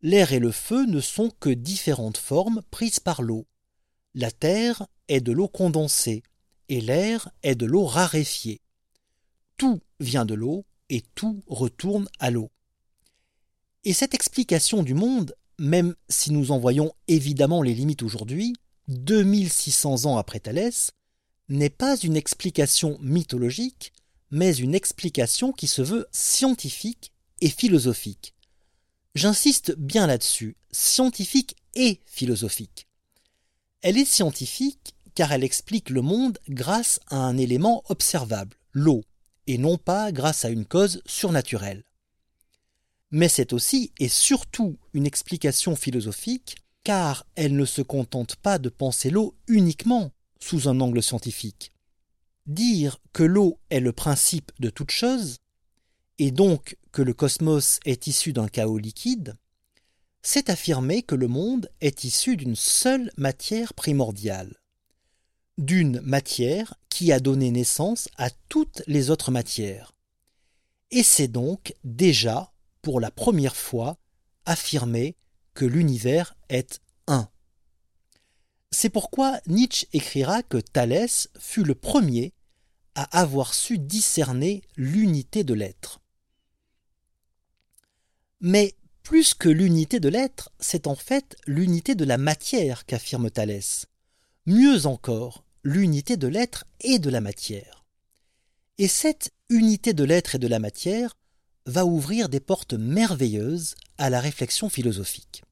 L'air 0.00 0.32
et 0.32 0.38
le 0.38 0.50
feu 0.50 0.86
ne 0.86 1.00
sont 1.00 1.30
que 1.40 1.50
différentes 1.50 2.16
formes 2.16 2.62
prises 2.70 3.00
par 3.00 3.20
l'eau. 3.20 3.46
La 4.14 4.30
terre 4.30 4.86
est 5.08 5.20
de 5.20 5.32
l'eau 5.32 5.48
condensée 5.48 6.22
et 6.68 6.80
l'air 6.80 7.28
est 7.42 7.56
de 7.56 7.66
l'eau 7.66 7.84
raréfiée. 7.84 8.62
Tout 9.58 9.80
vient 10.00 10.24
de 10.24 10.34
l'eau 10.34 10.64
et 10.88 11.02
tout 11.14 11.42
retourne 11.46 12.08
à 12.18 12.30
l'eau. 12.30 12.50
Et 13.84 13.92
cette 13.92 14.14
explication 14.14 14.82
du 14.82 14.94
monde 14.94 15.34
même 15.58 15.94
si 16.08 16.32
nous 16.32 16.50
en 16.50 16.58
voyons 16.58 16.92
évidemment 17.08 17.62
les 17.62 17.74
limites 17.74 18.02
aujourd'hui, 18.02 18.54
2600 18.88 20.06
ans 20.06 20.16
après 20.16 20.40
Thalès, 20.40 20.92
n'est 21.48 21.70
pas 21.70 21.96
une 21.96 22.16
explication 22.16 22.98
mythologique, 23.00 23.92
mais 24.30 24.54
une 24.56 24.74
explication 24.74 25.52
qui 25.52 25.66
se 25.66 25.82
veut 25.82 26.06
scientifique 26.12 27.12
et 27.40 27.48
philosophique. 27.48 28.34
J'insiste 29.14 29.76
bien 29.76 30.06
là-dessus, 30.06 30.56
scientifique 30.70 31.56
et 31.74 32.00
philosophique. 32.06 32.88
Elle 33.82 33.98
est 33.98 34.04
scientifique 34.04 34.94
car 35.14 35.32
elle 35.32 35.44
explique 35.44 35.90
le 35.90 36.02
monde 36.02 36.38
grâce 36.48 36.98
à 37.08 37.16
un 37.16 37.36
élément 37.36 37.84
observable, 37.88 38.56
l'eau, 38.72 39.04
et 39.46 39.58
non 39.58 39.78
pas 39.78 40.10
grâce 40.10 40.44
à 40.44 40.50
une 40.50 40.64
cause 40.64 41.02
surnaturelle 41.06 41.84
mais 43.14 43.28
c'est 43.28 43.52
aussi 43.52 43.92
et 44.00 44.08
surtout 44.08 44.76
une 44.92 45.06
explication 45.06 45.76
philosophique, 45.76 46.56
car 46.82 47.24
elle 47.36 47.54
ne 47.54 47.64
se 47.64 47.80
contente 47.80 48.34
pas 48.34 48.58
de 48.58 48.68
penser 48.68 49.08
l'eau 49.08 49.36
uniquement 49.46 50.10
sous 50.40 50.68
un 50.68 50.80
angle 50.80 51.00
scientifique. 51.00 51.70
Dire 52.46 53.00
que 53.12 53.22
l'eau 53.22 53.58
est 53.70 53.80
le 53.80 53.92
principe 53.92 54.52
de 54.58 54.70
toute 54.70 54.90
chose, 54.90 55.38
et 56.18 56.30
donc 56.30 56.76
que 56.92 57.02
le 57.02 57.14
cosmos 57.14 57.80
est 57.84 58.06
issu 58.06 58.32
d'un 58.32 58.48
chaos 58.48 58.78
liquide, 58.78 59.36
c'est 60.22 60.48
affirmer 60.48 61.02
que 61.02 61.14
le 61.14 61.28
monde 61.28 61.70
est 61.80 62.04
issu 62.04 62.36
d'une 62.36 62.56
seule 62.56 63.10
matière 63.16 63.74
primordiale, 63.74 64.56
d'une 65.58 66.00
matière 66.00 66.74
qui 66.88 67.12
a 67.12 67.20
donné 67.20 67.50
naissance 67.50 68.08
à 68.16 68.30
toutes 68.48 68.82
les 68.86 69.10
autres 69.10 69.30
matières. 69.30 69.92
Et 70.90 71.02
c'est 71.02 71.28
donc 71.28 71.74
déjà 71.82 72.52
pour 72.80 73.00
la 73.00 73.10
première 73.10 73.56
fois 73.56 73.98
affirmer 74.46 75.16
que 75.54 75.64
l'univers 75.64 76.36
est 76.48 76.80
un. 77.06 77.28
C'est 78.74 78.90
pourquoi 78.90 79.40
Nietzsche 79.46 79.86
écrira 79.92 80.42
que 80.42 80.56
Thalès 80.56 81.28
fut 81.38 81.62
le 81.62 81.76
premier 81.76 82.32
à 82.96 83.04
avoir 83.20 83.54
su 83.54 83.78
discerner 83.78 84.62
l'unité 84.76 85.44
de 85.44 85.54
l'être. 85.54 86.00
Mais 88.40 88.74
plus 89.04 89.32
que 89.32 89.48
l'unité 89.48 90.00
de 90.00 90.08
l'être, 90.08 90.50
c'est 90.58 90.88
en 90.88 90.96
fait 90.96 91.36
l'unité 91.46 91.94
de 91.94 92.04
la 92.04 92.18
matière 92.18 92.84
qu'affirme 92.84 93.30
Thalès. 93.30 93.86
Mieux 94.44 94.86
encore, 94.86 95.44
l'unité 95.62 96.16
de 96.16 96.26
l'être 96.26 96.64
et 96.80 96.98
de 96.98 97.10
la 97.10 97.20
matière. 97.20 97.84
Et 98.78 98.88
cette 98.88 99.30
unité 99.50 99.92
de 99.92 100.02
l'être 100.02 100.34
et 100.34 100.40
de 100.40 100.48
la 100.48 100.58
matière 100.58 101.16
va 101.66 101.86
ouvrir 101.86 102.28
des 102.28 102.40
portes 102.40 102.74
merveilleuses 102.74 103.76
à 103.98 104.10
la 104.10 104.20
réflexion 104.20 104.68
philosophique. 104.68 105.44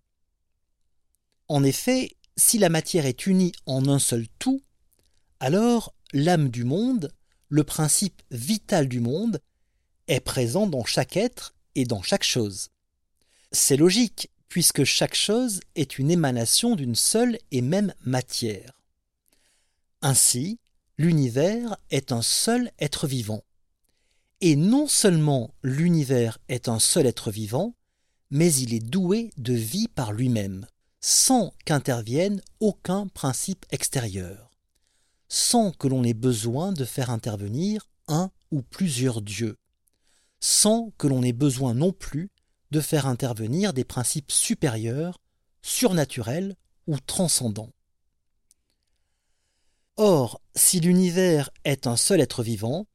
En 1.47 1.63
effet, 1.63 2.17
si 2.37 2.59
la 2.59 2.69
matière 2.69 3.07
est 3.07 3.27
unie 3.27 3.53
en 3.67 3.89
un 3.89 3.99
seul 3.99 4.27
tout, 4.39 4.63
alors 5.41 5.95
l'âme 6.13 6.49
du 6.49 6.65
monde, 6.65 7.13
le 7.49 7.65
principe 7.65 8.23
vital 8.31 8.89
du 8.89 9.01
monde, 9.01 9.41
est 10.09 10.21
présent 10.21 10.67
dans 10.67 10.85
chaque 10.85 11.17
être 11.17 11.55
et 11.75 11.85
dans 11.85 12.03
chaque 12.03 12.25
chose. 12.25 12.71
C'est 13.51 13.77
logique, 13.77 14.31
puisque 14.49 14.85
chaque 14.85 15.15
chose 15.15 15.61
est 15.75 15.99
une 15.99 16.11
émanation 16.11 16.77
d'une 16.77 16.95
seule 16.95 17.39
et 17.51 17.63
même 17.63 17.95
matière. 18.05 18.73
Ainsi, 20.03 20.59
l'univers 20.99 21.77
est 21.91 22.13
un 22.13 22.23
seul 22.23 22.71
être 22.79 23.07
vivant. 23.07 23.43
Et 24.41 24.57
non 24.57 24.89
seulement 24.89 25.55
l'univers 25.63 26.39
est 26.49 26.69
un 26.69 26.79
seul 26.79 27.07
être 27.07 27.31
vivant, 27.31 27.75
mais 28.31 28.53
il 28.55 28.75
est 28.75 28.85
doué 28.85 29.31
de 29.37 29.55
vie 29.55 29.89
par 29.89 30.13
lui-même, 30.13 30.67
sans 31.03 31.53
qu'intervienne 31.65 32.41
aucun 32.61 33.09
principe 33.09 33.67
extérieur, 33.71 34.53
sans 35.29 35.73
que 35.73 35.89
l'on 35.89 36.05
ait 36.05 36.15
besoin 36.15 36.73
de 36.73 36.85
faire 36.85 37.11
intervenir 37.11 37.89
un 38.07 38.31
ou 38.53 38.63
plusieurs 38.63 39.21
dieux, 39.21 39.59
sans 40.41 40.93
que 40.99 41.09
l'on 41.09 41.23
ait 41.23 41.33
besoin 41.33 41.75
non 41.75 41.93
plus 41.93 42.31
de 42.71 42.81
faire 42.81 43.07
intervenir 43.07 43.73
des 43.73 43.85
principes 43.85 44.31
supérieurs, 44.31 45.21
surnaturels 45.61 46.57
ou 46.87 46.99
transcendants. 47.01 47.73
Or, 49.97 50.41
si 50.55 50.81
l'univers 50.81 51.51
est 51.65 51.87
un 51.87 51.97
seul 51.97 52.21
être 52.21 52.43
vivant, 52.43 52.87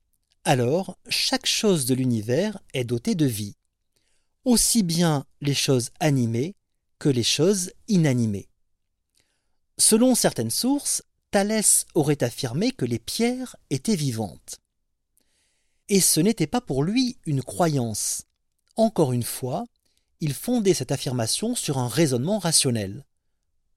alors 0.46 0.98
chaque 1.10 1.46
chose 1.46 1.86
de 1.86 1.94
l'univers 1.94 2.58
est 2.74 2.86
dotée 2.86 3.16
de 3.16 3.26
vie, 3.26 3.56
aussi 4.46 4.82
bien 4.82 5.26
les 5.42 5.54
choses 5.54 5.92
animées 6.00 6.56
que 7.00 7.10
les 7.10 7.24
choses 7.24 7.72
inanimées. 7.88 8.50
Selon 9.78 10.16
certaines 10.16 10.52
sources, 10.52 11.04
Thalès 11.32 11.86
aurait 11.94 12.24
affirmé 12.24 12.72
que 12.72 12.86
les 12.86 13.00
pierres 13.00 13.56
étaient 13.70 13.96
vivantes. 13.96 14.60
Et 15.90 16.02
ce 16.02 16.20
n'était 16.20 16.48
pas 16.48 16.62
pour 16.62 16.84
lui 16.84 17.18
une 17.26 17.44
croyance. 17.44 18.24
Encore 18.76 19.14
une 19.14 19.24
fois, 19.24 19.66
il 20.20 20.34
fondait 20.34 20.74
cette 20.74 20.92
affirmation 20.92 21.56
sur 21.56 21.78
un 21.78 21.88
raisonnement 21.88 22.40
rationnel. 22.40 23.06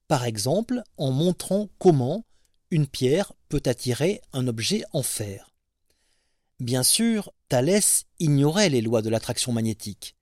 Par 0.07 0.25
exemple, 0.25 0.81
en 0.97 1.11
montrant 1.11 1.69
comment 1.77 2.25
une 2.71 2.87
pierre 2.87 3.33
peut 3.49 3.61
attirer 3.65 4.21
un 4.33 4.47
objet 4.47 4.83
en 4.93 5.03
fer. 5.03 5.53
Bien 6.59 6.83
sûr, 6.83 7.31
Thalès 7.49 8.05
ignorait 8.19 8.69
les 8.69 8.81
lois 8.81 9.01
de 9.01 9.09
l'attraction 9.09 9.51
magnétique, 9.51 10.15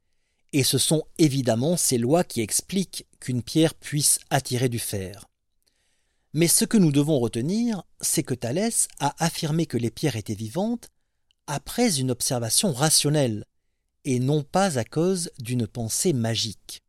et 0.54 0.64
ce 0.64 0.78
sont 0.78 1.04
évidemment 1.18 1.78
ces 1.78 1.98
lois 1.98 2.24
qui 2.24 2.42
expliquent 2.42 3.06
qu'une 3.20 3.44
pierre 3.44 3.76
puisse 3.76 4.20
attirer 4.30 4.70
du 4.70 4.80
fer. 4.80 5.26
Mais 6.34 6.48
ce 6.48 6.66
que 6.66 6.78
nous 6.78 6.92
devons 6.92 7.20
retenir, 7.20 7.84
c'est 8.02 8.24
que 8.24 8.34
Thalès 8.34 8.88
a 9.00 9.16
affirmé 9.24 9.66
que 9.66 9.78
les 9.78 9.92
pierres 9.92 10.16
étaient 10.16 10.36
vivantes 10.36 10.90
après 11.48 12.00
une 12.00 12.12
observation 12.12 12.72
rationnelle, 12.72 13.46
et 14.06 14.20
non 14.20 14.44
pas 14.44 14.78
à 14.78 14.84
cause 14.84 15.32
d'une 15.40 15.68
pensée 15.68 16.14
magique. 16.14 16.84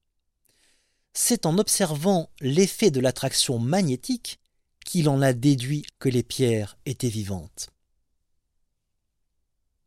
C'est 1.14 1.46
en 1.46 1.58
observant 1.58 2.30
l'effet 2.40 2.90
de 2.90 3.00
l'attraction 3.00 3.58
magnétique 3.58 4.38
qu'il 4.84 5.08
en 5.08 5.22
a 5.22 5.32
déduit 5.32 5.84
que 5.98 6.08
les 6.08 6.22
pierres 6.22 6.78
étaient 6.86 7.08
vivantes. 7.08 7.70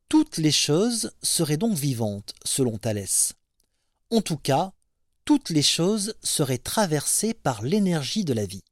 Toutes 0.09 0.37
les 0.37 0.51
choses 0.51 1.11
seraient 1.21 1.57
donc 1.57 1.75
vivantes, 1.77 2.33
selon 2.43 2.77
Thalès. 2.77 3.33
En 4.13 4.21
tout 4.21 4.37
cas, 4.37 4.73
toutes 5.25 5.49
les 5.49 5.63
choses 5.63 6.13
seraient 6.21 6.59
traversées 6.59 7.33
par 7.33 7.63
l'énergie 7.63 8.23
de 8.23 8.33
la 8.33 8.45
vie. 8.45 8.63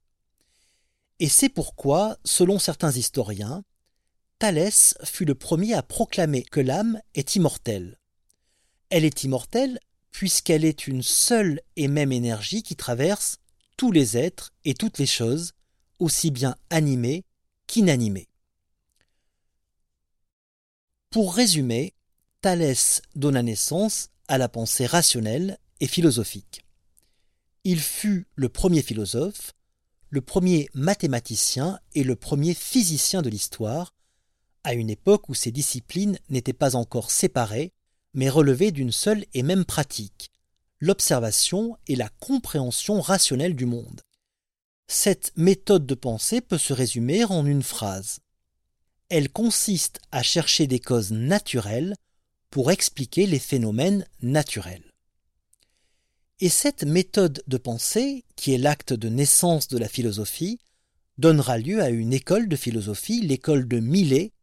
Et 1.17 1.29
c'est 1.29 1.50
pourquoi, 1.50 2.19
selon 2.24 2.60
certains 2.60 2.91
historiens, 2.91 3.63
Thalès 4.38 4.93
fut 5.03 5.25
le 5.25 5.33
premier 5.33 5.74
à 5.74 5.81
proclamer 5.81 6.43
que 6.43 6.60
l'âme 6.60 7.01
est 7.15 7.36
immortelle. 7.36 7.98
Elle 8.91 9.04
est 9.04 9.23
immortelle 9.23 9.80
puisqu'elle 10.12 10.63
est 10.63 10.86
une 10.86 11.01
seule 11.01 11.60
et 11.75 11.88
même 11.88 12.12
énergie 12.12 12.62
qui 12.62 12.75
traverse 12.75 13.39
tous 13.77 13.91
les 13.91 14.17
êtres 14.17 14.54
et 14.63 14.75
toutes 14.75 14.99
les 14.99 15.08
choses, 15.08 15.54
aussi 15.97 16.30
bien 16.30 16.56
animées 16.69 17.25
qu'inanimées. 17.65 18.27
Pour 21.10 21.34
résumer, 21.34 21.95
Thalès 22.41 23.01
donna 23.15 23.41
naissance 23.41 24.11
à 24.32 24.38
la 24.38 24.48
pensée 24.48 24.86
rationnelle 24.86 25.58
et 25.82 25.88
philosophique. 25.88 26.63
Il 27.65 27.82
fut 27.82 28.28
le 28.36 28.48
premier 28.48 28.82
philosophe, 28.82 29.52
le 30.10 30.22
premier 30.22 30.70
mathématicien 30.74 31.80
et 31.96 32.06
le 32.06 32.15
premier 32.15 32.54
physicien 32.54 33.22
de 33.22 33.30
l'histoire, 33.30 33.94
à 34.63 34.74
une 34.74 34.89
époque 34.89 35.28
où 35.28 35.34
ces 35.34 35.52
disciplines 35.52 36.17
n'étaient 36.30 36.54
pas 36.54 36.78
encore 36.78 37.12
séparées, 37.12 37.74
mais 38.13 38.30
relevaient 38.30 38.72
d'une 38.72 38.94
seule 38.94 39.26
et 39.34 39.44
même 39.44 39.65
pratique, 39.65 40.32
l'observation 40.80 41.78
et 41.88 41.98
la 41.98 42.08
compréhension 42.08 43.02
rationnelle 43.02 43.56
du 43.56 43.65
monde. 43.65 44.00
Cette 44.88 45.34
méthode 45.36 45.86
de 45.86 45.96
pensée 45.96 46.39
peut 46.39 46.58
se 46.58 46.72
résumer 46.72 47.26
en 47.26 47.46
une 47.46 47.63
phrase 47.63 48.22
elle 49.12 49.30
consiste 49.30 50.00
à 50.13 50.24
chercher 50.24 50.67
des 50.67 50.80
causes 50.80 51.12
naturelles 51.12 51.96
pour 52.52 52.70
expliquer 52.70 53.26
les 53.26 53.40
phénomènes 53.40 54.06
naturels. 54.22 54.92
Et 56.40 56.50
cette 56.50 56.84
méthode 56.84 57.42
de 57.48 57.58
pensée, 57.58 58.26
qui 58.36 58.54
est 58.54 58.58
l'acte 58.58 58.94
de 58.94 59.10
naissance 59.10 59.68
de 59.68 59.78
la 59.78 59.88
philosophie, 59.88 60.60
donnera 61.18 61.58
lieu 61.58 61.82
à 61.82 61.90
une 61.90 62.14
école 62.14 62.48
de 62.50 62.56
philosophie, 62.56 63.22
l'école 63.22 63.68
de 63.68 63.80
Millet, 63.80 64.34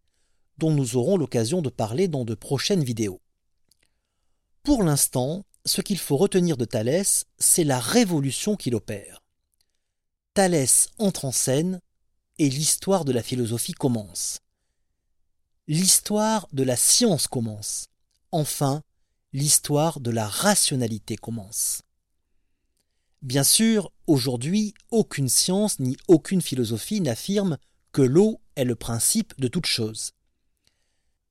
dont 0.58 0.70
nous 0.70 0.96
aurons 0.96 1.16
l'occasion 1.16 1.60
de 1.60 1.68
parler 1.68 2.08
dans 2.08 2.24
de 2.24 2.34
prochaines 2.34 2.84
vidéos. 2.84 3.20
Pour 4.62 4.82
l'instant, 4.82 5.44
ce 5.66 5.82
qu'il 5.82 5.98
faut 5.98 6.16
retenir 6.16 6.56
de 6.56 6.64
Thalès, 6.64 7.26
c'est 7.38 7.64
la 7.64 7.78
révolution 7.78 8.56
qu'il 8.56 8.74
opère. 8.74 9.22
Thalès 10.34 10.88
entre 10.98 11.24
en 11.24 11.32
scène 11.32 11.80
et 12.38 12.48
l'histoire 12.48 13.04
de 13.04 13.12
la 13.12 13.22
philosophie 13.22 13.72
commence 13.72 14.40
l'histoire 15.68 16.48
de 16.52 16.62
la 16.62 16.76
science 16.76 17.28
commence. 17.28 17.88
Enfin, 18.32 18.82
l'histoire 19.32 20.00
de 20.00 20.10
la 20.10 20.26
rationalité 20.26 21.16
commence. 21.16 21.82
Bien 23.22 23.44
sûr, 23.44 23.90
aujourd'hui, 24.06 24.74
aucune 24.90 25.28
science 25.28 25.80
ni 25.80 25.96
aucune 26.06 26.42
philosophie 26.42 27.00
n'affirme 27.00 27.58
que 27.92 28.02
l'eau 28.02 28.40
est 28.54 28.64
le 28.64 28.76
principe 28.76 29.38
de 29.40 29.48
toute 29.48 29.66
chose. 29.66 30.12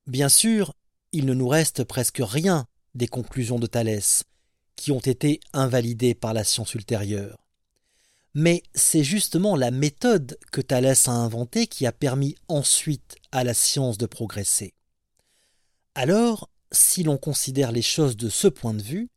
Bien 0.06 0.28
sûr, 0.28 0.74
il 1.12 1.24
ne 1.24 1.34
nous 1.34 1.48
reste 1.48 1.84
presque 1.84 2.20
rien 2.20 2.66
des 2.94 3.08
conclusions 3.08 3.58
de 3.58 3.66
Thalès, 3.66 4.24
qui 4.76 4.92
ont 4.92 5.00
été 5.00 5.40
invalidées 5.52 6.14
par 6.14 6.34
la 6.34 6.44
science 6.44 6.74
ultérieure. 6.74 7.38
Mais 8.34 8.62
c'est 8.74 9.04
justement 9.04 9.56
la 9.56 9.70
méthode 9.70 10.38
que 10.52 10.60
Thalès 10.60 11.08
a 11.08 11.12
inventée 11.12 11.66
qui 11.66 11.86
a 11.86 11.92
permis 11.92 12.36
ensuite 12.48 13.16
à 13.32 13.44
la 13.44 13.54
science 13.54 13.98
de 13.98 14.06
progresser. 14.06 14.74
Alors, 15.94 16.50
si 16.72 17.02
l'on 17.02 17.16
considère 17.16 17.72
les 17.72 17.82
choses 17.82 18.16
de 18.16 18.28
ce 18.28 18.48
point 18.48 18.74
de 18.74 18.82
vue, 18.82 19.08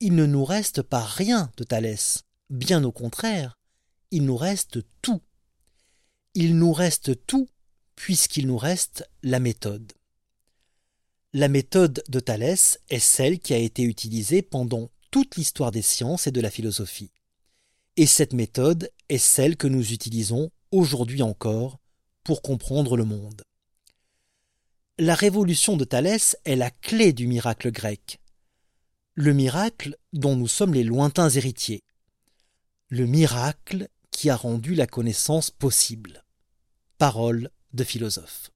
il 0.00 0.14
ne 0.14 0.26
nous 0.26 0.44
reste 0.44 0.82
pas 0.82 1.04
rien 1.04 1.50
de 1.56 1.64
Thalès, 1.64 2.24
bien 2.50 2.84
au 2.84 2.92
contraire, 2.92 3.58
il 4.10 4.24
nous 4.24 4.36
reste 4.36 4.80
tout. 5.02 5.20
Il 6.34 6.56
nous 6.56 6.72
reste 6.72 7.26
tout 7.26 7.48
puisqu'il 7.96 8.46
nous 8.46 8.58
reste 8.58 9.08
la 9.22 9.40
méthode. 9.40 9.92
La 11.34 11.48
méthode 11.48 12.02
de 12.08 12.20
Thalès 12.20 12.78
est 12.88 13.00
celle 13.00 13.38
qui 13.38 13.54
a 13.54 13.58
été 13.58 13.82
utilisée 13.82 14.40
pendant 14.40 14.90
toute 15.10 15.36
l'histoire 15.36 15.72
des 15.72 15.82
sciences 15.82 16.26
et 16.26 16.30
de 16.30 16.40
la 16.40 16.50
philosophie. 16.50 17.10
Et 17.96 18.06
cette 18.06 18.32
méthode 18.32 18.90
est 19.08 19.18
celle 19.18 19.56
que 19.56 19.66
nous 19.66 19.92
utilisons 19.92 20.50
aujourd'hui 20.70 21.22
encore 21.22 21.78
pour 22.24 22.40
comprendre 22.40 22.96
le 22.96 23.04
monde. 23.04 23.42
La 25.00 25.14
révolution 25.14 25.76
de 25.76 25.84
Thalès 25.84 26.36
est 26.44 26.56
la 26.56 26.72
clé 26.72 27.12
du 27.12 27.28
miracle 27.28 27.70
grec. 27.70 28.18
Le 29.14 29.32
miracle 29.32 29.96
dont 30.12 30.34
nous 30.34 30.48
sommes 30.48 30.74
les 30.74 30.82
lointains 30.82 31.28
héritiers. 31.28 31.84
Le 32.88 33.06
miracle 33.06 33.86
qui 34.10 34.28
a 34.28 34.34
rendu 34.34 34.74
la 34.74 34.88
connaissance 34.88 35.52
possible. 35.52 36.24
Parole 36.98 37.50
de 37.74 37.84
philosophe. 37.84 38.50